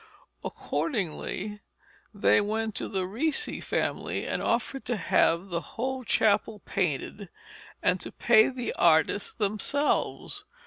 Accordingly 0.43 1.61
they 2.11 2.41
went 2.41 2.73
to 2.73 2.87
the 2.89 3.05
Ricci 3.05 3.61
family 3.61 4.25
and 4.25 4.41
offered 4.41 4.83
to 4.85 4.97
have 4.97 5.49
the 5.49 5.61
whole 5.61 6.03
chapel 6.03 6.57
painted 6.65 7.29
and 7.83 7.99
to 8.01 8.11
pay 8.11 8.49
the 8.49 8.73
artist 8.73 9.37
themselves. 9.37 10.43